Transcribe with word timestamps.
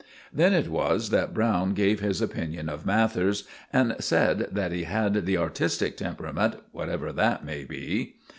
Then 0.33 0.53
it 0.55 0.67
was 0.67 1.11
that 1.11 1.31
Browne 1.31 1.75
gave 1.75 1.99
his 1.99 2.23
opinion 2.23 2.69
of 2.69 2.87
Mathers, 2.87 3.43
and 3.71 3.95
said 3.99 4.47
that 4.51 4.71
he 4.71 4.85
had 4.85 5.27
'the 5.27 5.37
artistic 5.37 5.95
temperament,' 5.95 6.55
whatever 6.71 7.13
that 7.13 7.45
may 7.45 7.65
be. 7.65 8.15